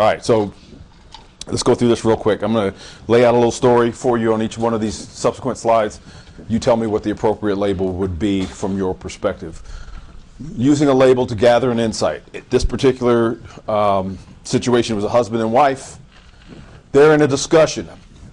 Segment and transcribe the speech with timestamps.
[0.00, 0.50] All right, so
[1.48, 2.40] let's go through this real quick.
[2.40, 4.94] I'm going to lay out a little story for you on each one of these
[4.94, 6.00] subsequent slides.
[6.48, 9.62] You tell me what the appropriate label would be from your perspective.
[10.56, 12.22] Using a label to gather an insight.
[12.48, 15.98] This particular um, situation was a husband and wife.
[16.92, 17.86] They're in a discussion.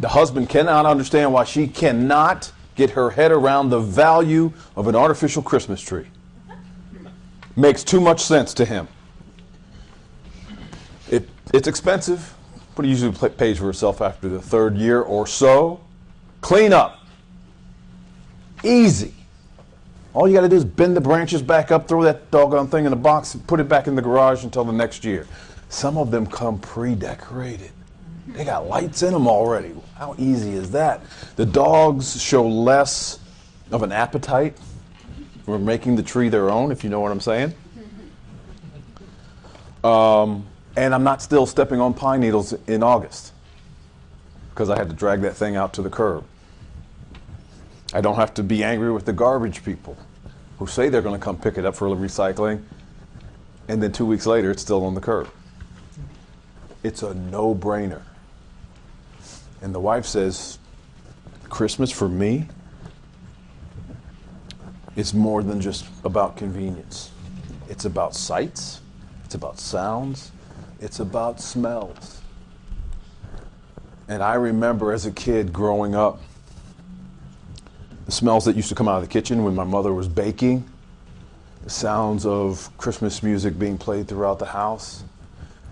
[0.00, 4.94] The husband cannot understand why she cannot get her head around the value of an
[4.94, 6.06] artificial Christmas tree.
[7.56, 8.86] Makes too much sense to him.
[11.48, 12.34] It, it's expensive,
[12.74, 15.80] but it usually pays for itself after the third year or so.
[16.40, 17.00] Clean up.
[18.64, 19.14] Easy.
[20.14, 22.86] All you got to do is bend the branches back up, throw that doggone thing
[22.86, 25.26] in a box, and put it back in the garage until the next year.
[25.68, 27.70] Some of them come pre decorated.
[28.28, 29.74] They got lights in them already.
[29.94, 31.02] How easy is that?
[31.36, 33.20] The dogs show less
[33.70, 34.58] of an appetite
[35.44, 37.54] for making the tree their own, if you know what I'm saying.
[39.84, 40.46] Um,
[40.78, 43.32] and I'm not still stepping on pine needles in August
[44.50, 46.24] because I had to drag that thing out to the curb.
[47.92, 49.96] I don't have to be angry with the garbage people
[50.58, 52.62] who say they're going to come pick it up for recycling,
[53.66, 55.28] and then two weeks later it's still on the curb.
[56.84, 58.02] It's a no brainer.
[59.60, 60.60] And the wife says,
[61.48, 62.46] Christmas for me
[64.94, 67.10] is more than just about convenience.
[67.68, 68.80] It's about sights,
[69.24, 70.30] it's about sounds,
[70.80, 72.20] it's about smells.
[74.08, 76.20] And I remember as a kid growing up,
[78.06, 80.64] the smells that used to come out of the kitchen when my mother was baking,
[81.64, 85.04] the sounds of Christmas music being played throughout the house,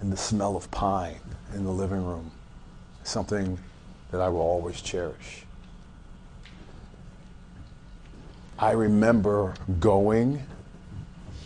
[0.00, 1.20] and the smell of pine
[1.54, 2.30] in the living room.
[3.04, 3.58] Something
[4.10, 5.44] that I will always cherish.
[8.58, 10.42] I remember going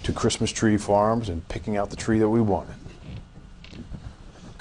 [0.02, 2.74] to Christmas tree farms and picking out the tree that we wanted,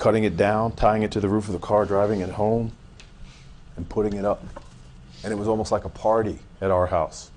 [0.06, 2.72] cutting it down, tying it to the roof of the car, driving it home,
[3.76, 4.46] and putting it up.
[5.24, 7.32] And it was almost like a party at our house.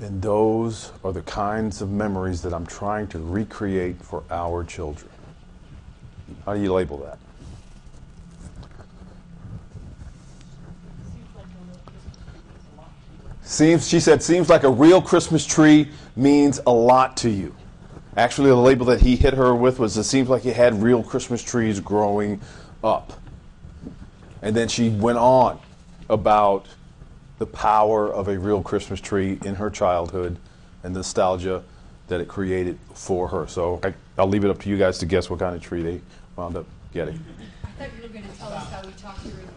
[0.00, 5.10] And those are the kinds of memories that I'm trying to recreate for our children.
[6.46, 7.18] How do you label that?
[13.42, 17.54] Seems, she said, seems like a real Christmas tree means a lot to you.
[18.16, 21.02] Actually, the label that he hit her with was it seems like you had real
[21.02, 22.40] Christmas trees growing
[22.84, 23.12] up.
[24.42, 25.58] And then she went on
[26.10, 26.66] about
[27.38, 30.38] the power of a real Christmas tree in her childhood
[30.82, 31.62] and the nostalgia
[32.08, 33.46] that it created for her.
[33.46, 35.82] So I, will leave it up to you guys to guess what kind of tree
[35.82, 36.00] they
[36.36, 37.24] wound up getting.
[37.64, 39.52] I thought you were going to tell us how we talked to her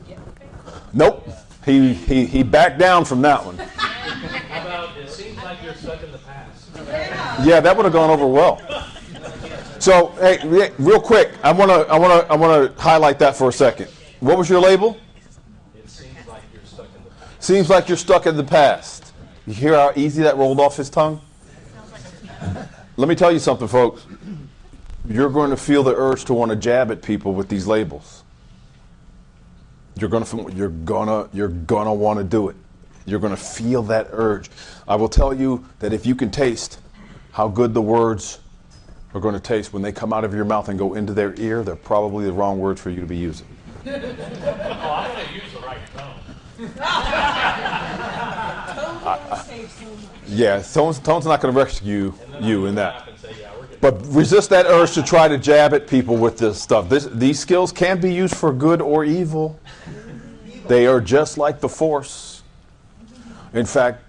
[0.94, 1.28] Nope.
[1.66, 3.58] He, he, he backed down from that one.
[3.58, 6.70] How about, it seems like you're stuck in the past.
[7.44, 8.62] Yeah, that would have gone over well.
[9.80, 10.40] So, hey,
[10.80, 13.54] real quick, I want to I want to I want to highlight that for a
[13.54, 13.88] second.
[14.20, 14.98] What was your label?
[15.76, 17.44] It seems like you're stuck in the past.
[17.46, 19.14] Seems like you're stuck in the past.
[19.46, 21.22] You hear how easy that rolled off his tongue?
[22.98, 24.06] Let me tell you something, folks.
[25.08, 28.24] You're going to feel the urge to want to jab at people with these labels.
[30.00, 32.56] You're going to you're gonna you're gonna want to do it.
[33.06, 34.50] You're going to feel that urge.
[34.88, 36.80] I will tell you that if you can taste
[37.36, 38.40] how good the words
[39.14, 41.38] are going to taste when they come out of your mouth and go into their
[41.38, 43.46] ear, they're probably the wrong words for you to be using.
[43.86, 46.16] Oh, I'm gonna use the right tone.
[50.28, 53.10] Yeah, tone's, tone's not going to rescue And you in that.
[53.20, 53.52] say, yeah.
[53.82, 56.88] But resist that urge to try to jab at people with this stuff.
[56.88, 59.60] This, these skills can be used for good or evil.
[60.68, 62.44] They are just like the force.
[63.54, 64.04] In fact,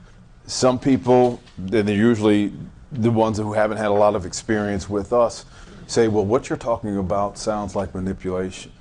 [0.47, 2.53] some people, and they're usually
[2.93, 5.45] the ones who haven't had a lot of experience with us,
[5.87, 8.73] say, well, what you're talking about sounds like manipulation.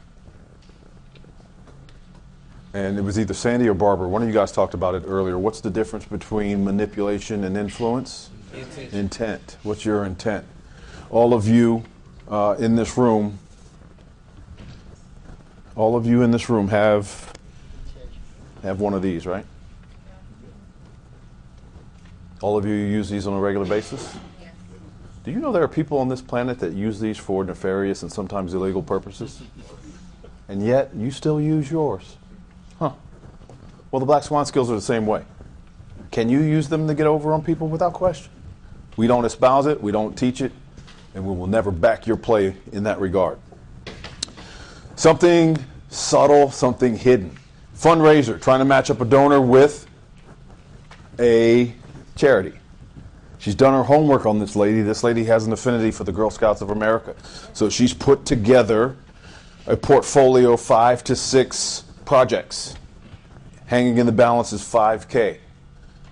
[2.74, 4.08] And it was either Sandy or Barbara.
[4.08, 5.38] One of you guys talked about it earlier.
[5.38, 8.30] What's the difference between manipulation and influence?
[8.94, 9.58] Intent.
[9.64, 10.46] What's your intent?
[11.10, 11.84] All of you
[12.28, 13.40] uh, in this room,
[15.76, 17.34] all of you in this room have
[18.62, 19.46] have one of these, right?
[22.46, 24.16] All of you use these on a regular basis?
[25.24, 28.12] Do you know there are people on this planet that use these for nefarious and
[28.14, 29.42] sometimes illegal purposes?
[30.48, 32.18] And yet you still use yours.
[32.78, 32.92] Huh.
[33.90, 35.24] Well, the black swan skills are the same way.
[36.12, 38.32] Can you use them to get over on people without question?
[38.96, 40.52] We don't espouse it, we don't teach it,
[41.16, 43.40] and we will never back your play in that regard.
[44.96, 45.58] Something
[45.90, 47.36] subtle, something hidden.
[47.76, 49.88] Fundraiser, trying to match up a donor with
[51.18, 51.74] a
[52.16, 52.54] charity.
[53.38, 54.82] She's done her homework on this lady.
[54.82, 57.16] This lady has an affinity for the Girl Scouts of America.
[57.54, 58.96] So she's put together
[59.68, 62.76] a portfolio of five to six projects.
[63.68, 65.40] Hanging in the balance is 5K.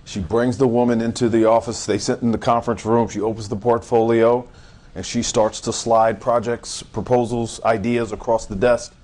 [0.04, 1.86] She brings the woman into the office.
[1.86, 3.08] They sit in the conference room.
[3.08, 4.46] She opens the portfolio
[4.94, 8.94] and she starts to slide projects, proposals, ideas across the desk.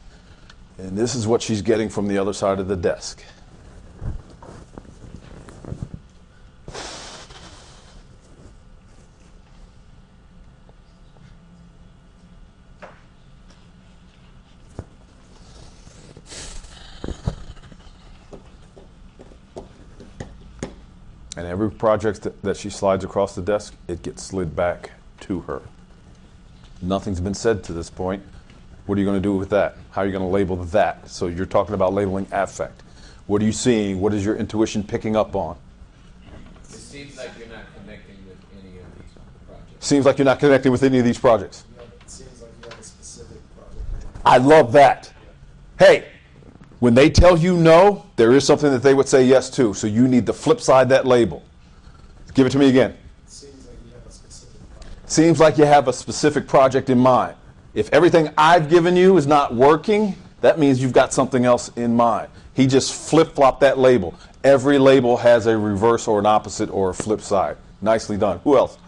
[0.78, 3.22] And this is what she's getting from the other side of the desk.
[21.80, 24.90] And every project that, that she slides across the desk, it gets slid back
[25.20, 25.62] to her.
[26.82, 28.22] Nothing's been said to this point.
[28.86, 29.76] What are you going to do with that?
[29.90, 31.08] How are you going to label that?
[31.08, 32.82] So you're talking about labeling affect.
[33.26, 34.00] What are you seeing?
[34.00, 35.56] What is your intuition picking up on?
[36.64, 39.12] It seems like you're not connecting with any of these
[39.46, 39.86] projects.
[39.86, 41.64] Seems like you're not connecting with any of these projects.
[41.70, 44.06] You it seems like you have a specific project.
[44.24, 45.12] I love that.
[45.78, 46.08] Hey,
[46.80, 49.72] when they tell you no, there is something that they would say yes to.
[49.74, 51.44] So you need to flip side that label.
[52.40, 52.96] Give it to me again.
[53.26, 56.88] Seems like you have a specific project.
[56.88, 57.36] In mind.
[57.74, 61.94] If everything I've given you is not working, that means you've got something else in
[61.94, 62.28] mind.
[62.54, 64.14] He just flip flopped that label.
[64.42, 67.58] Every label has a reverse or an opposite or a flip side.
[67.82, 68.40] Nicely done.
[68.44, 68.78] Who else?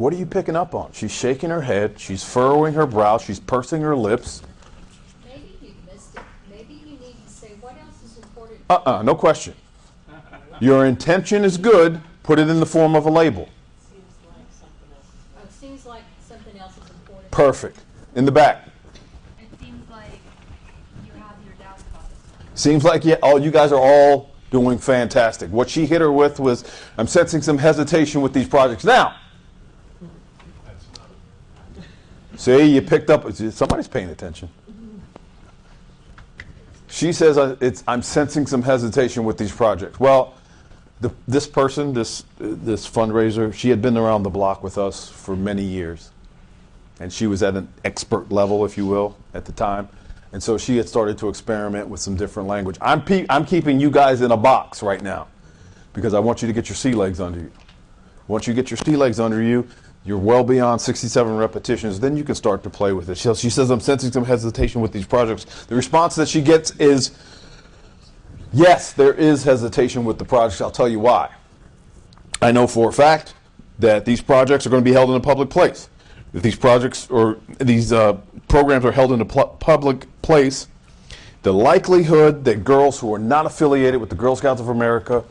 [0.00, 0.92] What are you picking up on?
[0.92, 4.40] She's shaking her head, she's furrowing her brow, she's pursing her lips.
[5.26, 6.22] Maybe you missed it.
[6.50, 8.60] Maybe you need to say, what else is important?
[8.70, 9.52] Uh uh no question.
[10.58, 13.42] Your intention is good, put it in the form of a label.
[13.42, 13.50] It
[15.52, 17.30] seems like something else is important.
[17.30, 17.80] Perfect.
[18.14, 18.70] In the back.
[19.60, 20.12] Seems like
[21.04, 22.62] you have your doubts about this.
[22.62, 25.50] Seems like yeah, all you guys are all doing fantastic.
[25.50, 26.64] What she hit her with was,
[26.96, 28.84] I'm sensing some hesitation with these projects.
[28.84, 29.16] Now,
[32.40, 33.30] see, you picked up.
[33.32, 34.48] Somebody's paying attention.
[36.88, 37.56] She says, uh,
[37.86, 40.34] "I'm sensing some hesitation with these projects." Well,
[41.00, 45.36] the, this person, this this fundraiser, she had been around the block with us for
[45.36, 46.10] many years,
[46.98, 49.88] and she was at an expert level, if you will, at the time.
[50.32, 52.76] And so she had started to experiment with some different language.
[52.80, 55.26] I'm, pe- I'm keeping you guys in a box right now
[55.92, 57.50] because I want you to get your sea legs under you.
[58.28, 59.66] Once you get your sea legs under you,
[60.04, 63.18] you're well beyond 67 repetitions, then you can start to play with it.
[63.18, 65.66] She, says, I'm sensing some hesitation with these projects.
[65.66, 67.12] The response that she gets is,
[68.52, 70.60] yes, there is hesitation with the projects.
[70.60, 71.30] I'll tell you why.
[72.40, 73.34] I know for a fact
[73.78, 75.90] that these projects are going to be held in a public place.
[76.32, 78.14] If these projects or these uh,
[78.48, 80.68] programs are held in a pl- public place,
[81.42, 85.24] the likelihood that girls who are not affiliated with the Girl Scouts of America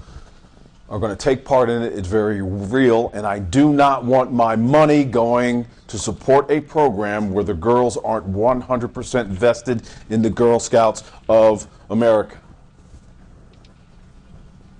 [0.89, 1.93] are going to take part in it.
[1.93, 6.59] it is very real, and I do not want my money going to support a
[6.59, 12.37] program where the girls aren't 100% vested in the Girl Scouts of America.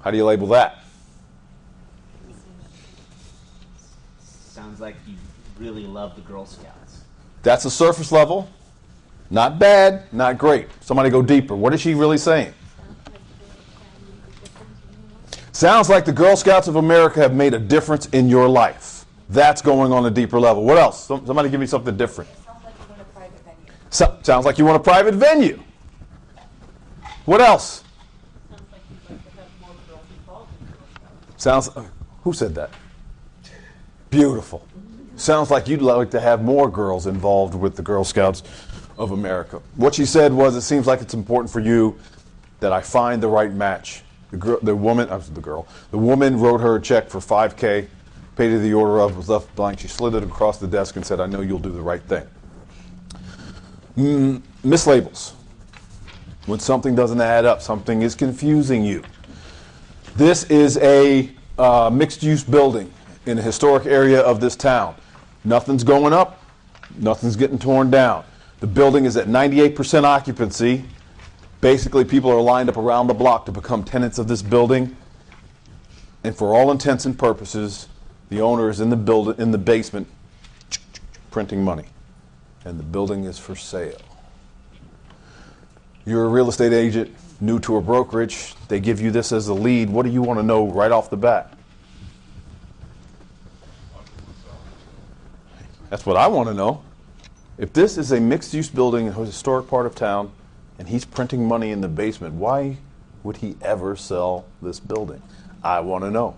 [0.02, 0.84] How do you label that?
[4.20, 5.16] Sounds like you
[5.60, 7.02] really love the Girl Scouts.
[7.44, 8.50] That's a surface level.
[9.30, 10.68] Not bad, not great.
[10.82, 11.56] Somebody go deeper.
[11.56, 12.54] What is she really saying?
[15.60, 19.04] Sounds like the Girl Scouts of America have made a difference in your life.
[19.28, 20.64] That's going on a deeper level.
[20.64, 21.04] What else?
[21.04, 22.30] Some- Somebody give me something different.
[22.40, 23.74] Sounds like you want a private venue.
[23.90, 25.60] So, sounds like you want a private venue.
[27.26, 27.84] What else?
[31.36, 31.70] Sounds.
[32.24, 32.70] Who said that?
[34.10, 34.66] Beautiful.
[35.18, 38.44] Sounds like you'd like to have more girls involved with the Girl Scouts
[38.98, 39.62] of America.
[39.76, 42.00] What she said was, it seems like it's important for you
[42.62, 44.04] that I find the right match.
[44.32, 45.68] The girl, the woman, I was the girl.
[45.92, 47.88] The woman wrote her a check for 5K,
[48.36, 49.80] paid her the order of, was left blank.
[49.80, 52.28] She slid it across the desk and said, "I know you'll do the right thing."
[53.98, 55.34] Mm, mislabels.
[56.46, 59.04] When something doesn't add up, something is confusing you.
[60.16, 62.92] This is a uh, mixed-use building
[63.26, 64.96] in a historic area of this town.
[65.44, 66.44] Nothing's going up,
[66.98, 68.24] nothing's getting torn down.
[68.60, 70.86] The building is at 98% occupancy.
[71.62, 74.96] Basically, people are lined up around the block to become tenants of this building.
[76.24, 77.88] And for all intents and purposes,
[78.30, 80.08] the owner is in the build in the basement
[81.32, 81.86] printing money.
[82.64, 84.00] And the building is for sale.
[86.06, 88.56] You're a real estate agent, new to a brokerage.
[88.68, 89.90] They give you this as a lead.
[89.90, 91.54] What do you want to know right off the bat?
[95.90, 96.84] That's what I want to know.
[97.58, 100.32] If this is a mixed use building in a historic part of town
[100.80, 102.78] and he's printing money in the basement, why
[103.22, 105.22] would he ever sell this building?
[105.62, 106.38] I want to know.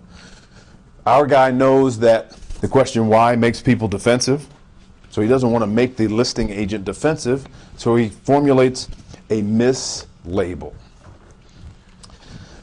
[1.06, 4.48] Our guy knows that the question why makes people defensive.
[5.12, 7.48] So he doesn't want to make the listing agent defensive.
[7.78, 8.88] So he formulates
[9.30, 10.74] a mislabel.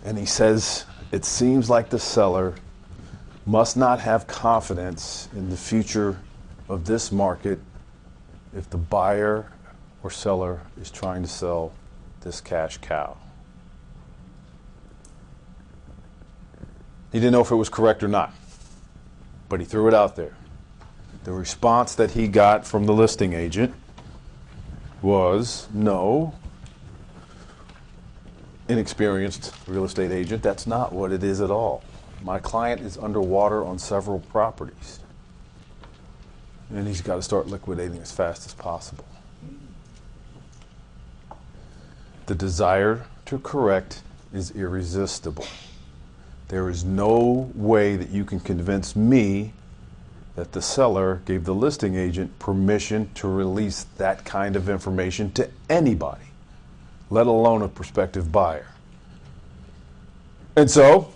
[0.05, 2.55] And he says, it seems like the seller
[3.47, 6.19] must not have confidence in the future
[6.69, 7.61] of this market
[8.57, 9.51] if the buyer
[10.09, 11.71] or seller is trying to sell
[12.23, 13.15] this cash cow.
[17.13, 18.33] He didn't know if it was correct or not,
[19.51, 20.35] but he threw it out there.
[21.25, 23.75] The response that he got from the listing agent
[25.03, 26.33] was no.
[28.67, 31.83] Inexperienced real estate agent, that's not what it is at all.
[32.23, 35.01] My client is underwater on several properties.
[36.71, 39.05] And he's got to start liquidating as fast as possible.
[42.29, 44.03] The desire to correct
[44.35, 45.47] is irresistible.
[46.49, 49.55] There is no way that you can convince me
[50.37, 55.49] that the seller gave the listing agent permission to release that kind of information to
[55.71, 56.27] anybody,
[57.09, 58.67] let alone a prospective buyer.
[60.55, 61.11] And so,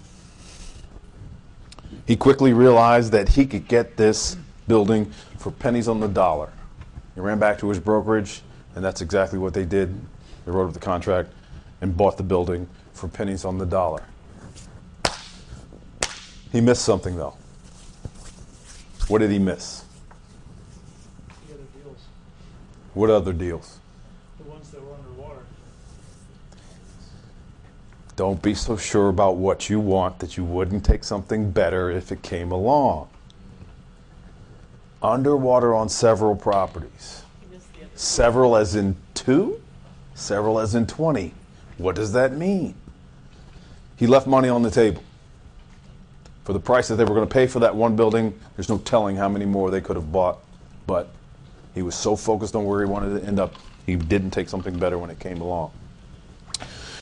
[2.07, 6.51] he quickly realized that he could get this building for pennies on the dollar.
[7.15, 8.41] He ran back to his brokerage,
[8.75, 9.95] and that's exactly what they did.
[10.45, 11.31] They wrote up the contract
[11.81, 14.03] and bought the building for pennies on the dollar.
[16.51, 17.35] He missed something, though.
[19.09, 19.85] What did he miss?
[21.49, 21.99] The other deals,
[22.95, 23.79] What other deals?
[24.39, 25.41] the ones that were underwater.
[28.17, 32.13] Don't be so sure about what you want that you wouldn't take something better if
[32.13, 33.09] it came along.
[35.03, 37.23] Underwater on several properties.
[37.95, 39.61] Several as in two?
[40.23, 41.35] Several as in 20.
[41.79, 42.77] What does that mean?
[43.97, 45.03] He left money on the table.
[46.45, 48.79] For the price that they were going to pay for that one building, there's no
[48.79, 50.39] telling how many more they could have bought.
[50.87, 51.09] But
[51.75, 54.79] he was so focused on where he wanted to end up, he didn't take something
[54.79, 55.73] better when it came along.